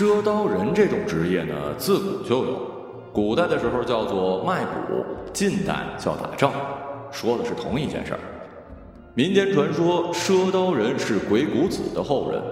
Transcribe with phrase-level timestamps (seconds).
[0.00, 2.58] 赊刀人这种职业呢，自古就有，
[3.12, 6.50] 古代的时候叫做卖卜，近代叫打仗，
[7.10, 8.18] 说的是同一件事儿。
[9.12, 12.42] 民间传说，赊刀人是鬼谷子的后人，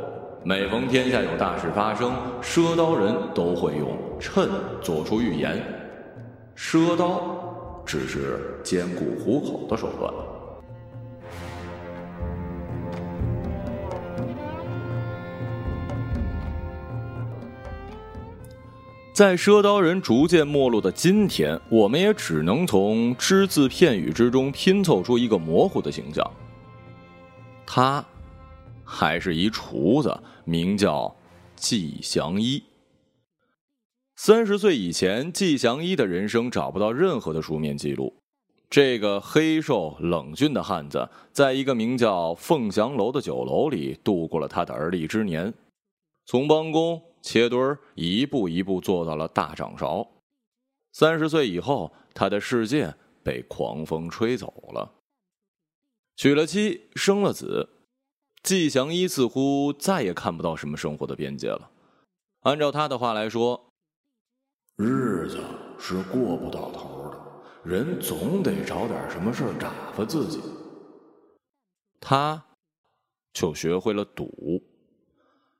[0.45, 2.12] 每逢天下有大事发生，
[2.43, 4.46] 赊刀人都会用谶
[4.82, 5.58] 做出预言。
[6.54, 10.12] 赊刀只是兼顾糊口的手段。
[19.18, 26.25] 在赊刀人逐渐没落的今天，我们也只能从只字片语之中拼凑出一个模糊的形象。
[27.67, 28.04] 他，
[28.85, 31.12] 还是一厨子，名叫
[31.57, 32.62] 季祥一。
[34.14, 38.14] 三十岁以前，季祥一的人生找不到任何的书面记录。
[38.70, 45.53] 这个黑瘦冷峻的汉子，在一个名叫凤翔楼的酒楼里度过了他的而立之年，
[46.25, 47.03] 从帮工。
[47.22, 50.06] 切墩儿一步一步做到了大掌勺。
[50.92, 54.94] 三十岁以后，他的世界被狂风吹走了。
[56.16, 57.69] 娶了妻，生了子，
[58.42, 61.70] 季祥一似乎再也看不到什么生活的边界了。
[62.41, 63.69] 按照他的话来说，
[64.77, 65.41] 日子
[65.78, 70.41] 是过不到头的，人总得找点什么事儿打发自己。
[72.00, 72.44] 他，
[73.33, 74.62] 就学会了赌。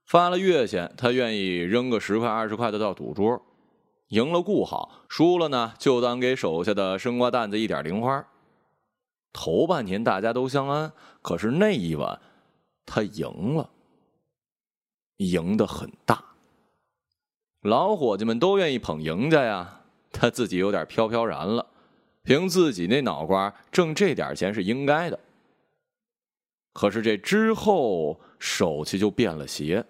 [0.08, 3.42] 发了月钱，他愿意扔个十块二十块的到赌桌，
[4.08, 8.26] 赢了顾好，输了呢就当给手下的生瓜蛋子一点零花。
[9.34, 12.18] 头半年大家都相安，可是那一晚
[12.86, 13.68] 他赢了，
[15.18, 16.24] 赢得很大。
[17.60, 21.66] 老伙计们都愿意捧赢家呀，他自己有点飘飘然了，
[22.22, 25.20] 凭自己那脑瓜挣这点钱是应该的。
[26.72, 29.84] 可是这之后手气就变了邪。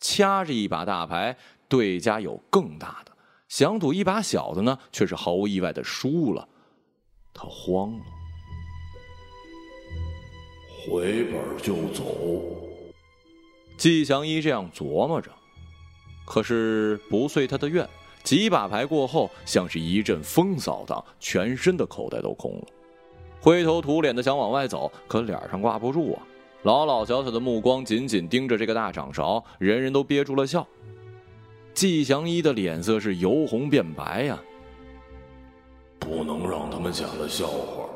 [0.00, 1.36] 掐着一把大牌，
[1.68, 3.12] 对家有更大的；
[3.48, 6.48] 想赌一把小的呢，却是毫无意外的输了。
[7.34, 8.04] 他慌了，
[10.86, 12.04] 回本就走。
[13.76, 15.30] 季祥一这样琢磨着，
[16.26, 17.88] 可是不遂他的愿。
[18.24, 22.66] 几把牌过后，像是一阵风扫荡，全身的口袋都空了。
[23.40, 26.22] 灰头土脸的想往外走，可脸上挂不住啊。
[26.68, 30.66] 老老小小的目光紧紧盯着这个大掌勺，人人都憋住了笑。
[31.72, 34.38] 季祥一的脸色是由红变白呀。
[35.98, 37.88] 不能让他们讲了笑话。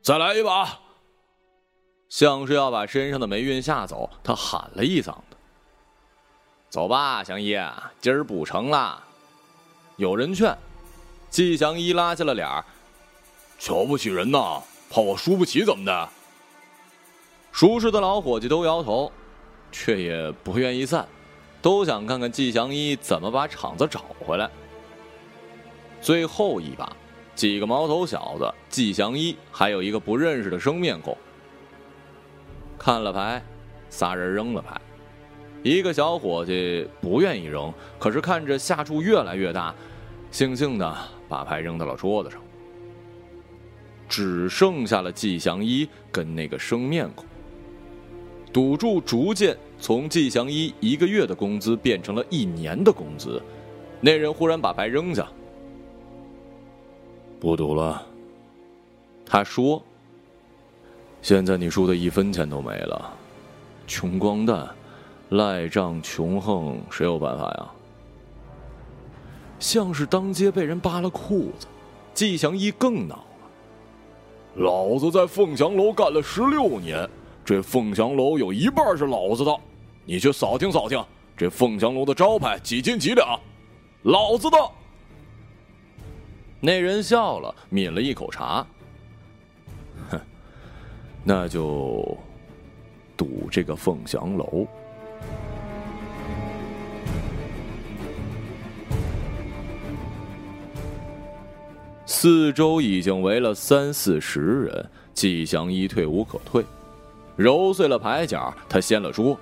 [0.00, 0.78] 再来一把，
[2.08, 5.36] 像是要把身上的霉运吓走，他喊了一嗓子
[6.70, 7.58] ：“走吧，祥一，
[8.00, 9.02] 今儿不成了。”
[9.98, 10.56] 有人劝，
[11.28, 12.64] 季祥一拉下了脸儿
[13.58, 14.62] ：“瞧不起人呐？
[14.88, 16.08] 怕我输不起怎么的？”
[17.52, 19.10] 熟识的老伙计都摇头，
[19.72, 21.06] 却也不愿意散，
[21.60, 24.48] 都想看看季祥一怎么把场子找回来。
[26.00, 26.90] 最后一把，
[27.34, 31.16] 几个毛头小子，季祥一还有一个不认识的生面孔，
[32.78, 33.42] 看了牌，
[33.90, 34.80] 仨人扔了牌。
[35.62, 39.74] 一个小伙计不愿意扔，可是看着下注越来越大，
[40.32, 40.96] 悻悻的
[41.28, 42.40] 把牌扔到了桌子上。
[44.08, 47.26] 只剩下了季祥一跟那个生面孔。
[48.52, 53.40] 赌注逐渐从季祥一一个月的工资变成了一年的工资，
[54.00, 55.28] 那人忽然把牌扔下，
[57.38, 58.04] 不赌了。
[59.24, 59.80] 他说
[61.22, 63.12] ：“现在你输的一分钱都没了，
[63.86, 64.68] 穷光蛋，
[65.28, 67.70] 赖账穷横，谁有办法呀？”
[69.60, 71.68] 像是当街被人扒了裤子，
[72.12, 73.24] 季祥一更恼了。
[74.56, 77.08] 老子在凤翔楼干了十六年。
[77.50, 79.52] 这凤翔楼有一半是老子的，
[80.04, 81.04] 你去扫听扫听，
[81.36, 83.26] 这凤翔楼的招牌几斤几两？
[84.04, 84.56] 老子的。
[86.60, 88.64] 那人笑了，抿了一口茶，
[90.10, 90.20] 哼，
[91.24, 92.16] 那就
[93.16, 94.64] 赌这个凤翔楼。
[102.06, 106.64] 四周已经围了三四十人，季祥一退无可退。
[107.40, 109.34] 揉碎了牌角，他掀了桌，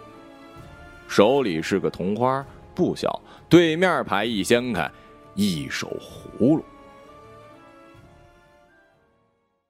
[1.08, 3.20] 手里是个铜花，不小。
[3.48, 4.88] 对面牌一掀开，
[5.34, 6.64] 一手葫芦。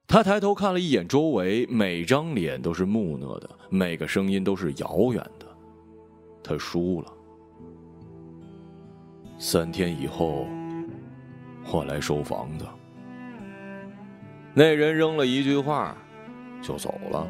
[0.05, 5.47] 他抬头看了一眼周围，每张脸都是木讷的，每个声音都是遥远的。
[6.43, 7.11] 他输了。
[9.39, 10.45] 三天以后，
[11.71, 12.65] 我来收房子。
[14.53, 15.97] 那人扔了一句话，
[16.61, 17.27] 就走了。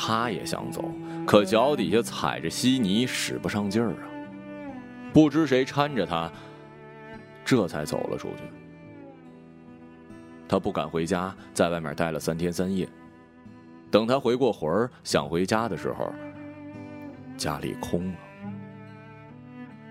[0.00, 0.88] 他也想走，
[1.26, 4.06] 可脚底下踩着稀泥，使不上劲儿啊。
[5.12, 6.30] 不知谁搀着他，
[7.44, 8.44] 这才走了出去。
[10.48, 12.88] 他不敢回家，在外面待了三天三夜。
[13.90, 16.12] 等他回过魂儿，想回家的时候，
[17.36, 18.18] 家里空了，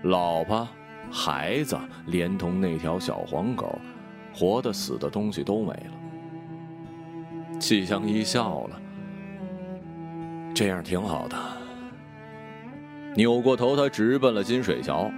[0.04, 0.66] 老婆、
[1.12, 3.78] 孩子，连同那条小黄狗，
[4.32, 7.58] 活的、死的东西都没了。
[7.58, 8.80] 季祥一笑了。
[10.54, 11.36] 这样挺好的。
[13.14, 15.10] 扭过头，他直奔了金水桥。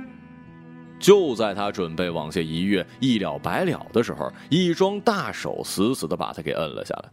[0.98, 7.10] 就在他准备往下一跃，一了百了的时候，一双大手死死的把他给摁了下来。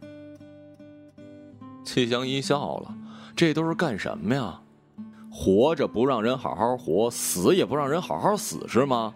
[1.84, 2.94] 戚祥一笑了
[3.34, 4.60] ：“这都是干什么呀？
[5.30, 9.14] 活着不让人好好活，死也不让人好好死，是吗？”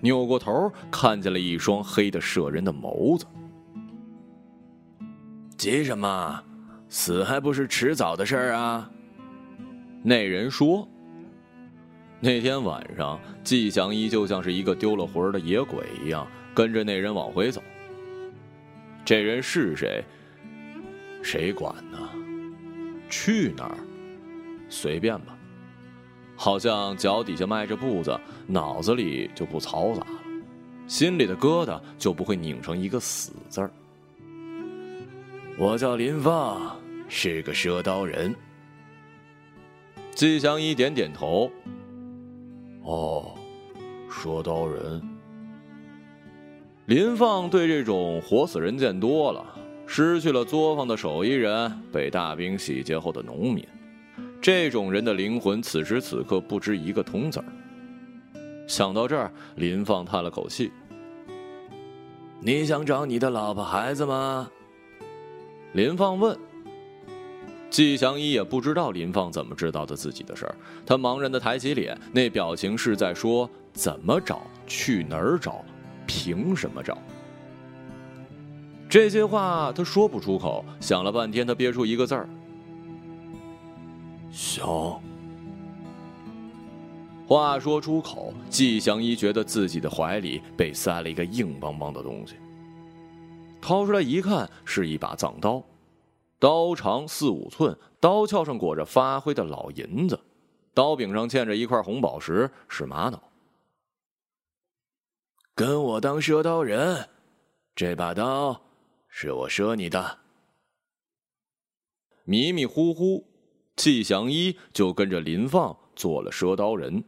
[0.00, 3.26] 扭过头，看见了一双黑的摄人的眸子。
[5.58, 6.42] 急什么？
[6.96, 8.88] 死还不是迟早的事儿啊！
[10.00, 10.88] 那人说
[12.22, 16.24] ：“那天晚上，季祥一就像是一个丢了魂的野鬼一样，
[16.54, 17.60] 跟着那人往回走。
[19.04, 20.04] 这人是谁？
[21.20, 21.98] 谁管呢？
[23.10, 23.76] 去哪儿？
[24.68, 25.36] 随便吧。
[26.36, 28.16] 好像脚底下迈着步子，
[28.46, 30.06] 脑子里就不嘈杂了，
[30.86, 33.70] 心里的疙瘩就不会拧成一个死字儿。
[35.58, 36.76] 我叫林放。”
[37.08, 38.34] 是个赊刀人。
[40.14, 41.50] 季祥一点点头。
[42.82, 43.34] 哦，
[44.08, 45.02] 赊刀人。
[46.86, 49.44] 林放对这种活死人见多了，
[49.86, 53.66] 失去了作坊的手艺人，被大兵洗劫后的农民，
[54.40, 57.46] 这种人的灵魂此时此刻不值一个铜子儿。
[58.68, 60.70] 想到这儿，林放叹了口气
[62.40, 64.50] ：“你想找你的老婆孩子吗？”
[65.72, 66.38] 林放问。
[67.74, 70.54] 季祥一也不知道林放怎么知道的自己的事儿，
[70.86, 74.46] 他茫然的抬起脸，那表情是在说：“怎么找？
[74.64, 75.64] 去哪儿找？
[76.06, 76.96] 凭什么找？”
[78.88, 82.28] 这些话他说不出口，想了半天，他憋出一个字儿
[84.30, 84.64] ：“想。”
[87.26, 92.34] 话说出口，季祥一觉得自己的怀里被塞了一个硬邦邦的东西，
[93.60, 95.60] 掏出来一看，是一把藏刀。
[96.44, 100.20] 刀长四五寸，刀鞘上裹着发灰的老银子，
[100.74, 103.18] 刀柄上嵌着一块红宝石，是玛瑙。
[105.54, 107.08] 跟我当赊刀人，
[107.74, 108.60] 这把刀
[109.08, 110.18] 是我赊你的。
[112.24, 113.26] 迷迷糊糊，
[113.74, 117.04] 季祥一就跟着林放做了赊刀人。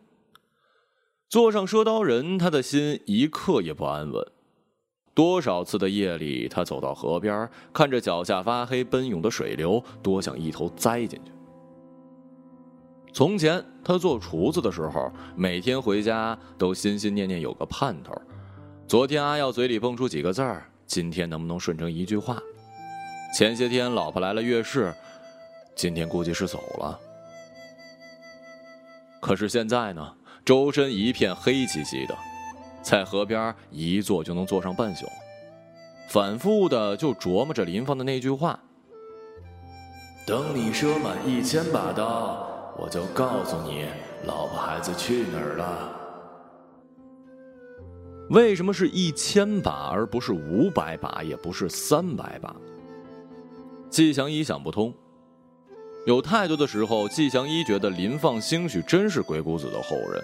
[1.29, 4.33] 坐上赊刀人，他的心一刻也不安稳。
[5.17, 11.33] 多少次的夜里，他走到河边，看着脚下发黑奔涌的水流，多想一头栽进去。
[13.15, 18.13] 从前他做厨子的时候，每天回家都心心念念有个盼头：
[18.87, 22.37] 昨天阿耀嘴里蹦出几个字儿，今天能不能顺成一句话？
[23.35, 24.95] 前些天老婆来了月事，
[25.75, 27.01] 今天估计是走了。
[29.23, 30.13] 可是现在呢，
[30.45, 32.15] 周身一片黑漆漆的。
[32.87, 35.07] 在河边一坐就能坐上半宿，
[36.09, 38.61] 反复的就琢磨着林放的那句话
[40.25, 43.87] ：“等你赊满一千把刀，我就告诉你
[44.25, 45.93] 老婆孩子去哪儿了。”
[48.31, 52.55] 为什么是一千把，而不是五百把，也不是三百把？
[53.91, 54.95] 季祥一想不通。
[56.07, 60.23] 有太多的时候，季祥一觉得林放兴许真是鬼谷子的后人。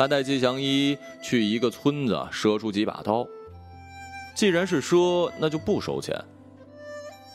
[0.00, 3.28] 他带季祥一去一个村子，赊出几把刀。
[4.34, 6.18] 既然是赊，那就不收钱。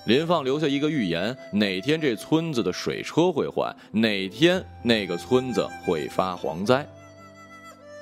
[0.07, 6.84] 林放留下一个预言：哪天这村子的水车会坏，哪天那个村子会发蝗灾。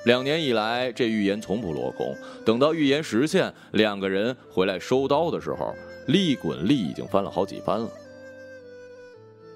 [0.06, 2.16] 两年以来，这预言从不落空。
[2.46, 5.74] 等到预言实现，两个人回来收刀的时候，
[6.06, 7.90] 利滚利已经翻了好几番了。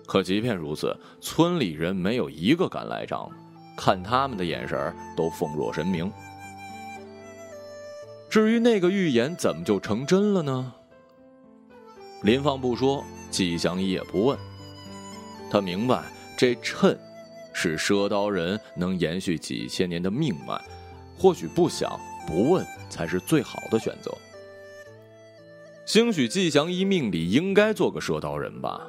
[0.06, 3.47] 可即便如此，村里人没有一个敢来账的。
[3.80, 6.12] 看他们的眼神都奉若神明。
[8.28, 10.74] 至于那个预言怎么就成真了呢？
[12.22, 14.36] 林放不说，季祥一也不问。
[15.48, 16.02] 他明白
[16.36, 16.98] 这谶
[17.54, 20.60] 是赊刀人能延续几千年的命脉，
[21.16, 24.12] 或许不想不问才是最好的选择。
[25.86, 28.86] 兴许季祥一命里应该做个赊刀人吧。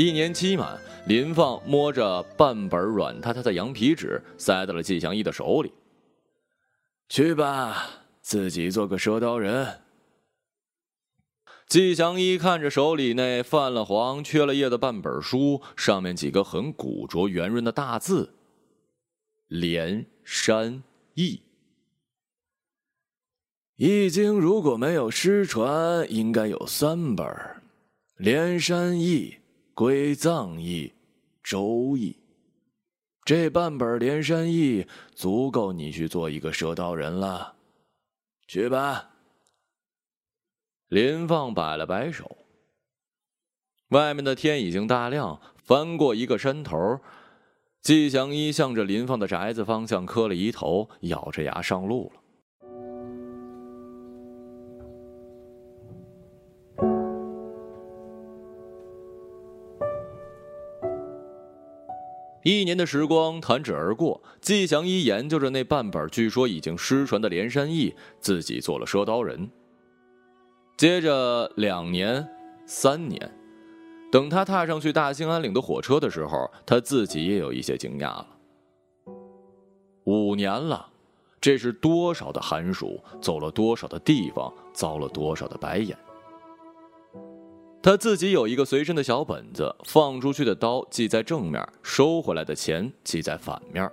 [0.00, 5.70] 一年期满，林放摸着半本软塌塌的羊皮纸，塞到了季祥一的手里。
[7.10, 7.86] 去吧，
[8.22, 9.82] 自己做个赊刀人。
[11.66, 18.32] 季祥一看着手里那泛了黄、缺了页的半本书，上面几个很古拙、圆润的大字
[19.48, 21.34] ：“连山易。”
[23.76, 27.26] 《易经》如果没有失传，应该有三本：
[28.16, 29.26] 《连山易》
[29.74, 30.86] 《归藏易》
[31.42, 32.12] 《周易》。
[33.24, 34.82] 这半本《连山易》
[35.14, 37.54] 足够你去做一个蛇道人了。
[38.46, 39.10] 去吧。
[40.88, 42.38] 林放摆了摆手。
[43.90, 47.00] 外面的天已经大亮，翻过一个山头，
[47.80, 52.19] 季祥一向着林放的宅子方向磕了一头，咬着牙上路了。
[62.42, 69.50] 一年的时光弹指而过，季祥一研究着那半本据说已经失传的《连山易》，自己做了赊刀人。
[70.78, 72.26] 接着两年、
[72.64, 73.30] 三年，
[74.10, 78.26] 等他踏上去大兴安岭的火车的时候，他自己也有一些惊讶了。
[80.04, 80.88] 五年了，
[81.42, 85.94] 这是多少的寒暑，走了多少的地方，遭了多少的白眼。
[87.82, 93.90] 他自己有一个随身的小本子，放出去的刀记在正面，收回来的钱记在反面。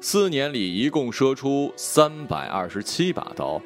[0.00, 3.62] 四年里，一共赊出三百二十七把刀。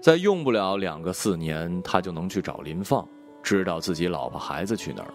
[0.00, 3.06] 再用不了两个四年，他就能去找林放，
[3.42, 5.14] 知道自己老婆孩子去哪儿了。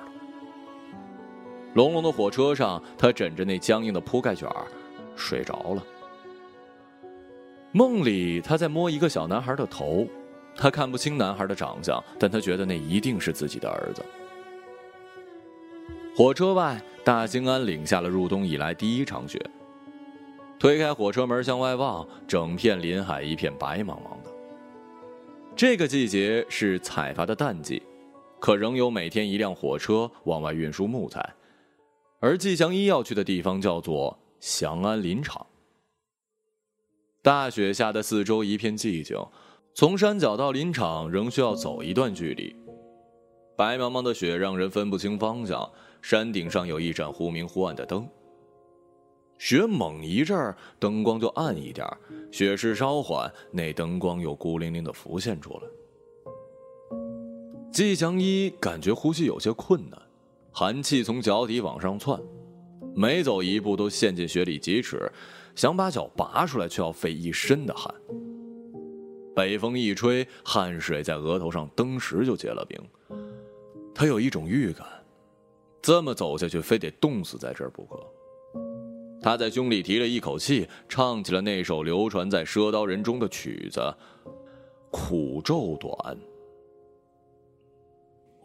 [1.73, 4.47] 隆隆的火车上，他枕着那僵硬的铺盖卷
[5.15, 5.83] 睡着了。
[7.71, 10.07] 梦里，他在摸一个小男孩的头，
[10.57, 14.03] 他看不清男孩的长相，但他觉得那一定是自己的儿子。
[16.15, 19.39] 火车外，大兴安岭下了入冬以来第一场雪。
[20.57, 24.31] 推开火车门向外望，整片林海一片白茫茫的。
[25.55, 27.83] 这个季节是采伐的淡季，
[28.39, 31.35] 可仍有每天一辆火车往外运输木材，
[32.19, 35.45] 而季祥一要去的地方叫做祥安林场。
[37.21, 39.17] 大雪下的四周一片寂静，
[39.77, 42.55] 从山脚到林场仍需要走一段距离。
[43.55, 48.09] 白茫茫的雪让人分不清方向，山顶上有一盏忽明忽暗的灯。
[49.37, 51.85] 雪猛一阵儿，灯光就暗一点；
[52.31, 55.59] 雪势稍缓，那灯光又孤零零的浮现出来。
[57.71, 60.01] 季祥一感觉呼吸有些困难，
[60.51, 62.19] 寒气从脚底往上窜，
[62.95, 65.11] 每走一步都陷进雪里几尺，
[65.53, 67.93] 想把脚拔出来却要费一身的汗。
[69.37, 72.75] 北风一吹，汗水在额头上登时就结了冰。
[73.93, 74.87] 他有一种预感，
[75.79, 77.99] 这么走下去，非得冻死在这儿不可。
[79.21, 83.79] 他在胸里提了一口气，唱起了那首流传在赊刀人中的曲子
[84.89, 86.17] ：“苦昼短，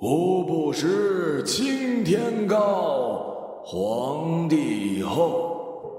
[0.00, 5.90] 吾不识青天高，黄帝厚，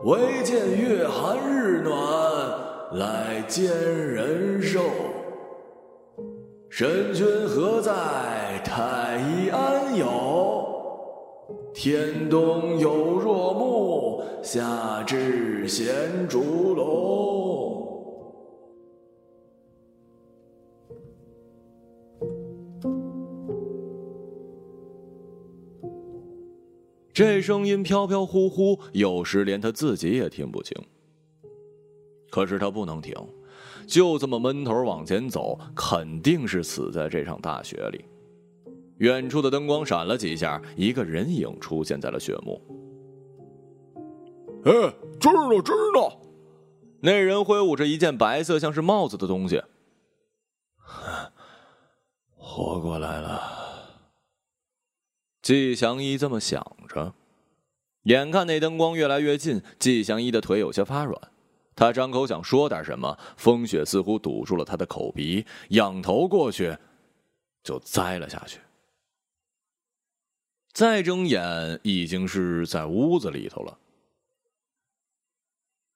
[0.00, 2.31] 唯见月寒日暖，
[2.94, 4.80] 来见人寿。
[6.68, 8.60] 神君何在？
[8.64, 10.60] 太医安有？”
[11.74, 17.72] 天冬有若木，夏至衔烛龙。
[27.12, 30.76] 这声音飘飘忽忽，有时连他自己也听不清。
[32.32, 33.14] 可是他不能停，
[33.86, 38.06] 就这么闷头往前走，肯定是死在这场大雪里。
[38.96, 42.58] 远处的灯光闪了几下，一个人影出现在了雪幕。
[44.64, 44.72] 哎，
[45.20, 46.18] 知道知道！
[47.00, 49.62] 那人挥舞着一件白色像是帽子的东西。
[52.34, 53.42] 活过来了。
[55.42, 57.12] 季祥一这么想着，
[58.04, 61.31] 眼看那灯光越来越近，季祥一的腿有些发软。
[61.74, 66.76] 他张口想说点什么，风雪似乎堵住了他的口鼻，仰头过去，
[67.62, 68.58] 就栽了下去。
[70.72, 73.78] 再睁眼，已经是在屋子里头了。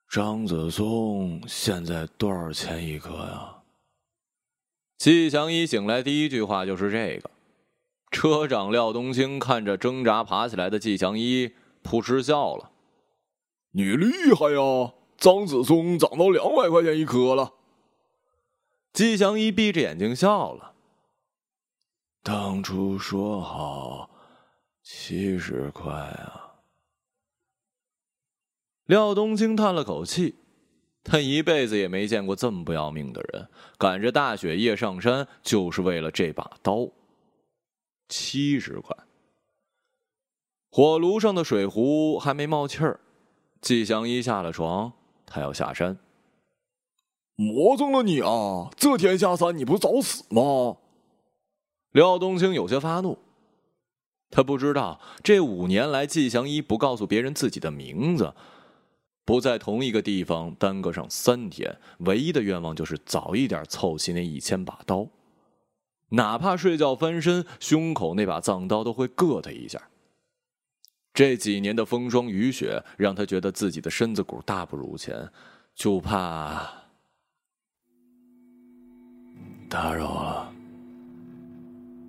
[0.08, 3.56] 张子松现在多少钱一颗呀？
[4.98, 7.30] 季祥一醒来，第一句话就是这个。
[8.10, 11.52] 车长廖冬青看着挣扎爬起来的季祥一，
[11.82, 12.70] 扑哧笑了
[13.72, 14.92] ：“你厉害呀！
[15.16, 17.54] 张子松涨到两百块钱一颗了。”
[18.92, 20.74] 季祥一闭着眼睛笑了
[22.22, 24.10] ：“当初说好。”
[24.88, 26.54] 七十块啊！
[28.84, 30.36] 廖冬青叹了口气，
[31.02, 36.88] 他一辈子也没见过这么不要命的人，赶着大雪夜上山就是为了这把刀。
[38.08, 38.96] 七十块。
[40.70, 43.00] 火炉上的水壶还没冒气儿，
[43.60, 44.92] 季祥一下了床，
[45.26, 45.98] 他要下山。
[47.34, 48.70] 魔怔了你啊！
[48.76, 50.78] 这天下山你不找死吗？
[51.92, 53.18] 廖冬青有些发怒，
[54.30, 58.32] 他不知道这五年来季祥一不告诉别人自己的名字。
[59.24, 65.08] 不在同一个地方耽搁上三天，唯一的愿望就是早一点凑齐那一千把刀，
[66.10, 69.82] 哪怕睡觉翻身，胸口那把藏刀都会硌他一下。
[71.16, 75.26] 这几年的风霜雨雪让他觉得自己的身子骨大不如前，
[75.74, 76.70] 就怕
[79.66, 80.52] 打扰了。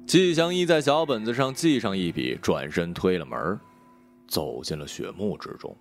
[0.05, 3.57] 季祥一在小本子上记上一笔，转身推了门，
[4.27, 5.73] 走进了雪幕之中。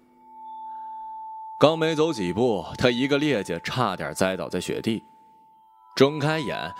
[1.58, 5.02] 刚没走几步，他一个趔趄，差点栽倒在雪地。
[5.96, 6.70] 睁开眼，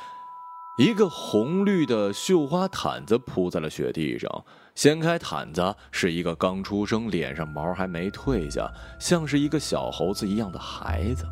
[0.79, 4.45] 一个红绿的绣花毯子铺在了雪地上。
[4.77, 11.27] 掀开毯子，是一个刚出生、脸上毛还没退下，像是一个小猴子一样的孩子。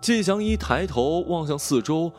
[0.00, 2.12] 季祥一抬头望向四周，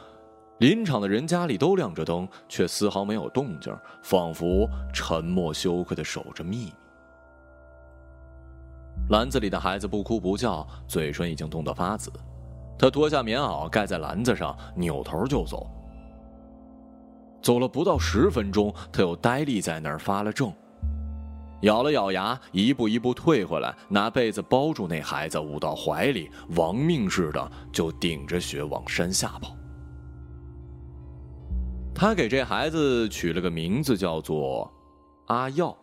[0.57, 3.71] 林场的人家里都亮着灯，却丝毫没有动静，
[4.01, 6.73] 仿佛沉默羞愧的守着秘密。
[9.09, 12.11] 篮子里的孩子不哭不叫，嘴唇已经冻得发紫。
[12.79, 15.69] 他脱下棉袄盖在篮子上，扭头就走。
[17.41, 20.53] 走了不到十分钟，他又呆立在那儿发了怔，
[21.61, 29.55] 咬了咬牙，一步一步退回来，拿被子包住那孩子，捂到怀里，亡命似的就顶着雪往山下跑。
[31.93, 34.71] 他给这孩子取了个名字，叫做
[35.27, 35.75] 阿耀，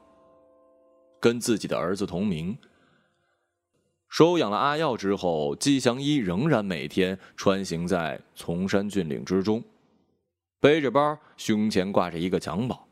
[1.21, 2.57] 跟自己的儿子同名。
[4.09, 9.63] 收养了阿耀之后，季祥一仍然每天穿行在崇山峻岭之中，
[10.61, 12.87] 背着包，胸前挂着一个襁褓。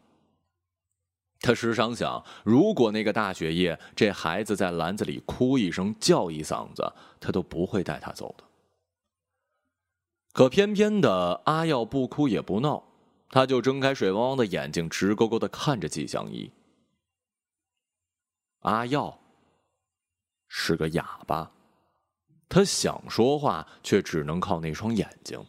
[1.41, 8.45] 他时常想，如果那个大雪夜，这孩子在篮子里哭一声、叫一嗓子，他都不会带他走的。
[10.33, 12.83] 可偏偏的，阿耀不哭也不闹，
[13.29, 16.51] 他就睁开水汪汪的眼睛，直勾勾的看着季祥一。
[18.61, 19.19] 阿耀。
[20.57, 21.51] 是个哑巴，
[22.49, 25.45] 他想说话，却只能靠那双眼睛。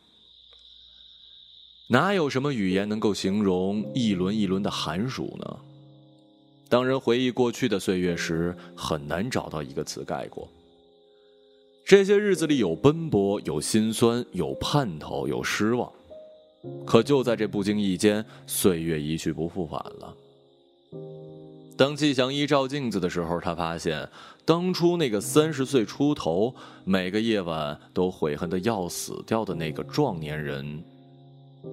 [1.88, 5.58] 哪有什么语言能够形容一轮一轮的寒暑呢？
[6.67, 10.50] 当人回忆过去的岁月时，很难找到一个词概括。
[11.86, 15.91] 这些日子里有奔波，有心酸，有盼头，有失望。
[16.88, 20.15] 可就在这不经意间，岁月一去不复返了。
[21.78, 24.10] 当季祥一照镜子的时候，他发现
[24.43, 30.84] 当初那个三十岁出头、每个夜晚都悔恨的要死掉的那个壮年人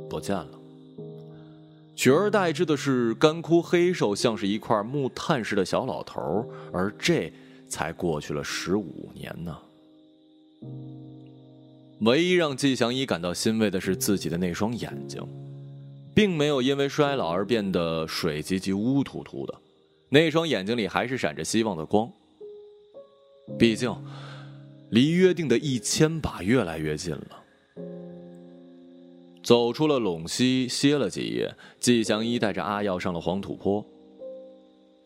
[0.08, 0.50] 不见了，
[1.94, 7.32] 取而代之的是干枯黑瘦、像是一块木炭似的小老头，而这
[7.68, 9.56] 才过去了十五年呢。
[12.00, 15.22] 唯一让季祥一感到欣慰的是自己的那双眼睛，
[16.14, 19.54] 并没有因为衰老而变得水唧唧、乌突突的。
[20.08, 22.10] 那双眼睛里还是闪着希望的光。
[23.58, 23.94] 毕竟，
[24.90, 27.41] 离约定的一千把越来越近了。
[29.42, 33.84] 走出了陇西，歇了几夜，季祥一带着阿耀上了黄土坡。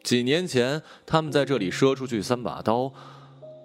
[0.03, 2.93] 几年前，他们在这里赊出去三把刀，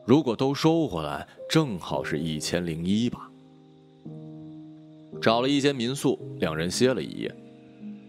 [0.06, 3.30] 如果都收回来，正好是一千零一把。
[5.22, 7.36] 找了一间民宿，两人歇了一夜。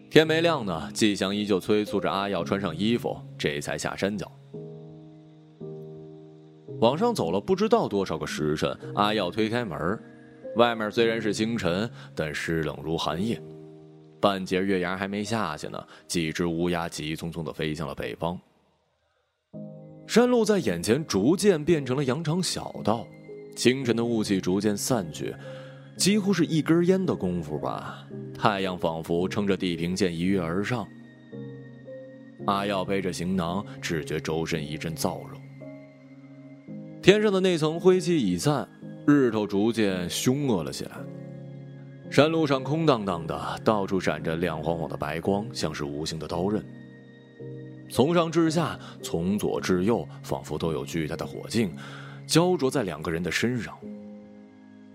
[0.09, 4.31] 天没亮呢，季祥依旧催促着阿耀穿上衣服，这才下山脚。
[6.81, 9.79] 往上走了不知道多少个时辰，阿耀推开门，
[10.57, 13.41] 外面虽然是清晨，但湿冷如寒夜。
[14.21, 18.39] 半截月牙还没下去呢，几只乌鸦急匆匆地飞向了北方。
[20.07, 23.07] 山路在眼前逐渐变成了羊肠小道，
[23.57, 25.35] 清晨的雾气逐渐散去。
[25.97, 30.87] 几乎是一根烟的功夫吧，太阳仿佛撑着地平线一跃而上。
[32.47, 35.37] 阿耀背着行囊，只觉周身一阵燥热。
[37.03, 38.69] 天上的那层灰气已散，
[39.07, 40.93] 日头逐渐凶恶了起来。
[42.11, 46.65] 山路上空荡荡的，到处闪着亮晃晃的白光，像是无形的刀刃。
[47.89, 51.75] 从上至下，从左至右，仿佛都有巨大的火劲，
[52.27, 53.77] 焦灼在两个人的身上。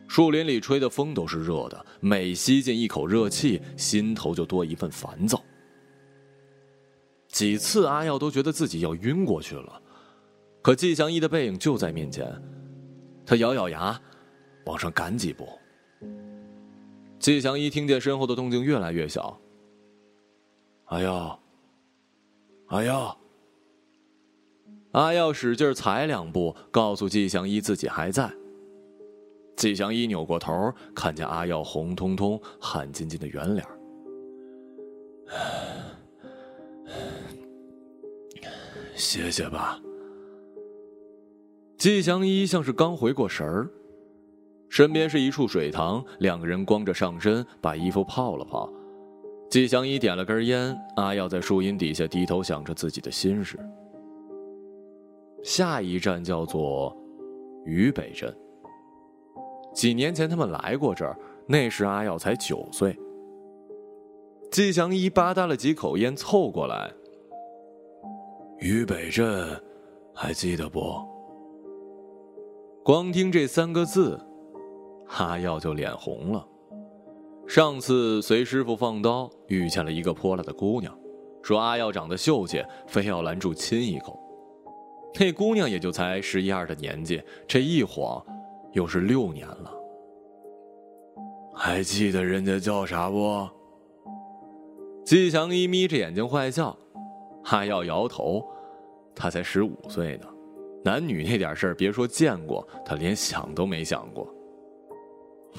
[0.08, 5.42] 树林里吹的风都是热的，每吸进一口热气，心头就多一份烦躁。
[7.28, 9.82] 几次阿耀都觉得自己要晕过去了，
[10.62, 12.26] 可季祥一的背影就在面前，
[13.28, 14.00] 他咬咬牙，
[14.66, 15.50] 往上赶几步。
[17.20, 19.38] 季祥一听见身后的动静越来越小，
[20.86, 21.38] 阿耀，
[22.68, 23.18] 阿耀，
[24.94, 28.32] 阿耀使劲踩两步，告诉季祥一自己还在。
[29.58, 33.68] 季祥一扭过头，看见阿耀红彤彤、汗津津的圆脸。
[38.96, 39.82] 谢谢吧。
[41.78, 43.70] 季祥一像是刚回过神儿，
[44.68, 48.68] 身边是一处水塘，两个人光着上身把衣服泡了泡。
[49.48, 53.60] 季祥一点了根烟，阿耀在树荫底下低头想着自己的心事。
[55.44, 56.98] 下一站叫做
[57.64, 58.36] 渝北镇。
[59.72, 62.98] 几年前他们来过这儿，那时阿耀才九岁。
[64.52, 66.92] 季祥一吧嗒了几口烟，凑过来。
[68.58, 69.62] 渝北镇，
[70.16, 70.82] 还记得不？
[72.88, 74.18] 光听这三个字，
[75.18, 76.48] 阿耀就脸红了。
[77.46, 80.98] 上次随师傅放刀，遇见了一个泼辣的姑娘，
[81.44, 84.18] 说阿耀长得秀气，非要拦住亲一口。
[85.20, 88.26] 那姑娘也就才十一二的年纪，这一晃，
[88.72, 89.74] 又是六年了。
[91.54, 93.50] 还记得人家叫啥不？
[95.04, 96.74] 季祥一眯着眼睛坏笑。
[97.44, 98.48] 他要摇头，
[99.14, 100.28] 他才十五岁呢，
[100.88, 104.26] 男女那点事儿，别说见过，他连想都没想过。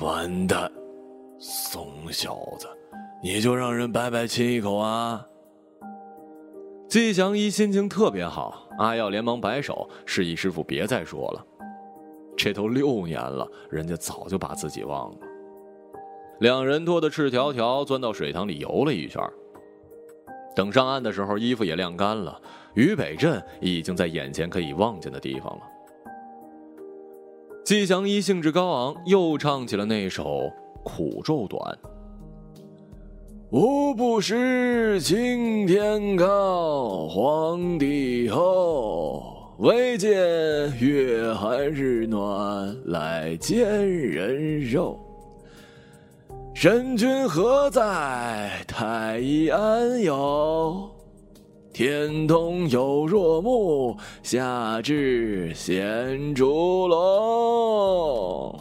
[0.00, 0.72] 完蛋，
[1.38, 2.66] 怂小子，
[3.22, 5.22] 你就让人白白亲一口啊！
[6.88, 11.44] 季祥一心情特别好，阿耀连忙摆手，示意师傅别再说了。
[12.34, 15.18] 这都六年了，人家早就把自己忘了。
[16.40, 19.22] 两人脱得赤条条，钻到水塘里游了一圈。
[20.56, 22.40] 等上岸的时候，衣服也晾干了。
[22.74, 25.62] 渝北镇已经在眼前可以望见的地方了。
[27.64, 30.24] 季祥一兴致高昂，又唱起了那首
[30.82, 31.60] 《苦咒短》
[33.52, 40.10] ：“无不识青天高，皇帝厚，唯见
[40.78, 44.98] 月寒日暖，来煎人肉。”
[46.54, 48.64] 神君何在？
[48.66, 50.90] 太医安有？
[51.78, 58.58] 天童有若木，下至显烛龙。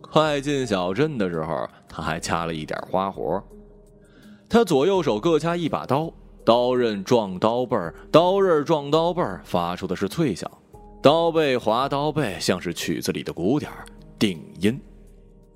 [0.00, 3.44] 快进小镇的时候，他还掐了一点花活。
[4.48, 6.10] 他左右手各掐一把刀。
[6.44, 10.50] 刀刃撞刀背儿，刀刃撞刀背儿，发出的是脆响；
[11.02, 13.68] 刀背划刀背，像是曲子里的鼓点
[14.20, 14.80] 定音。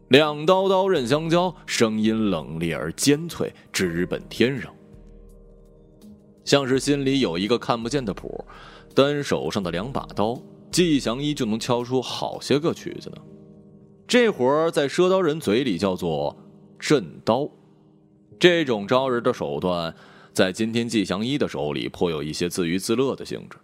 [0.09, 4.74] 两刀刀刃相交，声音冷冽而尖脆，直奔天上。
[6.44, 8.44] 像是心里有一个看不见的谱，
[8.92, 10.37] 单手上的两把刀，
[10.72, 13.16] 季祥一就能敲出好些个曲子呢。
[14.09, 16.37] 这活儿在赊刀人嘴里叫做
[16.76, 17.48] 震刀，
[18.37, 19.94] 这种招人的手段。
[20.32, 23.56] 在今天季祥一的手里，颇有一些自娱自乐的性质。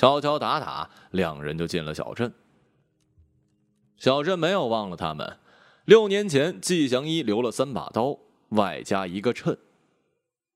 [0.00, 2.32] 敲敲打打，两人就进了小镇。
[3.98, 5.36] 小镇没有忘了他们。
[5.84, 8.16] 六年前，季祥一留了三把刀，
[8.48, 9.58] 外加一个秤。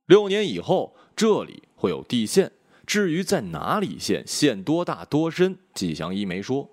[0.06, 2.52] 六年以后，这里会有地陷。
[2.86, 6.70] 至于在哪里陷、陷多大多深，季祥一没说。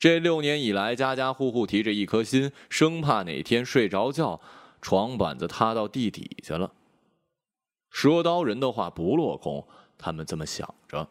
[0.00, 4.40] 这六年以来，家家户户提着一颗心，生怕哪天睡着觉，
[4.82, 6.72] 床板子塌到地底下了。
[7.88, 9.64] 说刀人的话不落空，
[9.96, 11.08] 他们这么想着，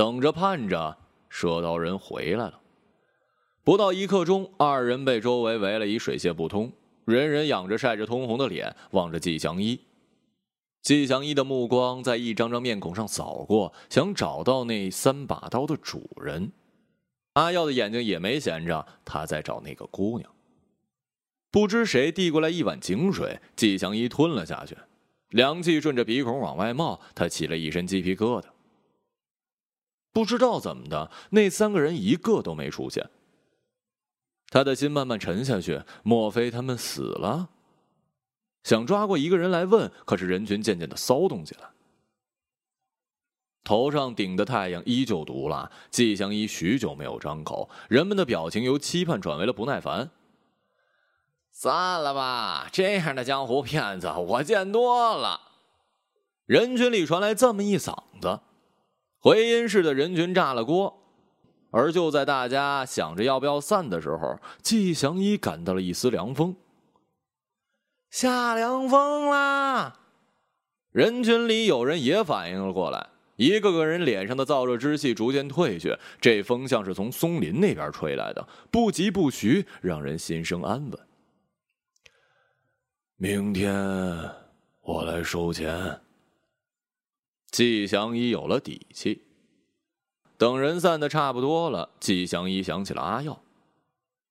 [0.00, 0.96] 等着盼着，
[1.30, 2.58] 赊刀人回来了。
[3.62, 6.72] 不到一刻钟，二人被周围围了一水泄不通，
[7.04, 9.78] 人人仰着晒着通红的脸望着季祥一。
[10.80, 16.50] 季祥一的目光在一张张面孔上扫过，想找到那三把刀的主人。
[17.34, 20.32] 阿耀的眼睛也没闲着，他在找那个姑娘。
[21.50, 24.74] 不知谁递过来一碗井水，季祥一吞了下去，
[25.28, 28.46] 凉气顺着鼻孔往外冒，他起了一身鸡皮疙瘩。
[30.12, 33.08] 不知道怎么的，那三个人一个都没出现。
[34.48, 37.50] 他的心慢慢沉下去，莫非他们死了？
[38.64, 41.70] 想抓过一个人来问，可是人群渐渐的骚动起来。
[43.62, 50.10] 头上顶的太阳依旧毒辣，季祥一许久没有张口，人们的表情由期盼转为了不耐烦。
[51.52, 55.40] 算了吧，这样的江湖骗子我见多了。
[56.46, 58.40] 人群里传来这么一嗓子，
[59.20, 60.96] 回音似的人群炸了锅。
[61.70, 66.56] 而就在大家想着要不要散的时候，季祥一感到了一丝凉风。
[68.10, 70.00] 下凉风啦！
[70.90, 75.96] 人群里有人也反应了过来，一个个人脸上的燥热之气逐渐退去。
[76.20, 80.98] 这风像是从松林那边吹来的，不疾不徐，让人心生安稳。
[83.14, 83.72] 明天
[84.80, 86.00] 我来收钱。
[87.50, 89.22] 季祥一有了底气。
[90.38, 93.42] 等人散的差不多了，季祥一想起了阿耀，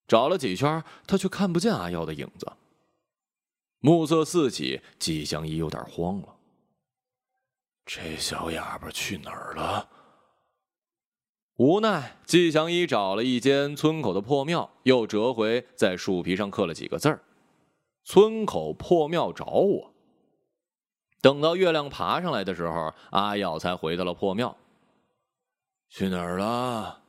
[0.07, 2.51] 找了几圈，他却看不见阿耀的影子。
[3.79, 6.35] 暮色四起，季祥一有点慌了。
[7.85, 9.89] 这小哑巴去哪儿了？
[11.57, 17.21] 无奈，季祥一找了一间村口的破庙，又折回在树皮上刻了几个字儿
[18.05, 19.93] ：“村口破庙找我。”
[21.21, 24.55] 等到月亮爬上来的时候，阿耀才回到了破庙。
[25.89, 27.01] 去哪儿了？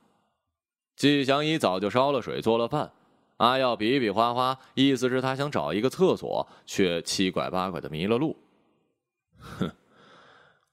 [0.97, 2.93] 季祥一早就烧了水，做了饭。
[3.37, 8.37] 阿耀比比划划，意思是他想找一个厕所，却七拐八拐的迷了路。
[9.39, 9.71] 哼，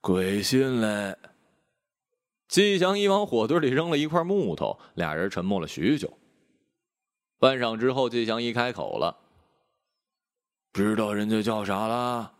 [0.00, 1.16] 鬼信嘞！
[2.48, 6.12] 季祥一往火堆里扔了一块木头，俩人沉默了许久。
[7.38, 9.16] 半晌之后，季祥一开口了
[10.72, 12.32] ：“知道人家叫啥了？”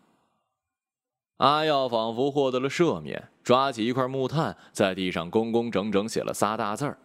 [1.39, 6.97] 阿耀仿佛获得了赦免，抓起一块木炭，在地上工工整整写了仨大字儿：“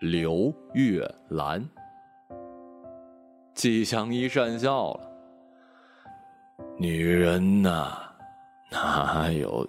[0.00, 1.66] 刘月兰。”
[3.56, 5.00] 季祥一讪笑了
[6.76, 7.96] ：“女人呐，
[8.70, 9.66] 哪有？”